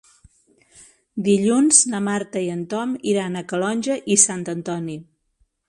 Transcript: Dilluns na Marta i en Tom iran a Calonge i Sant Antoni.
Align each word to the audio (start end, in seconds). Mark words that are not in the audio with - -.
Dilluns 1.27 1.81
na 1.91 1.99
Marta 2.09 2.43
i 2.47 2.49
en 2.55 2.65
Tom 2.73 2.97
iran 3.13 3.39
a 3.43 3.47
Calonge 3.55 4.01
i 4.17 4.21
Sant 4.27 4.45
Antoni. 4.59 5.01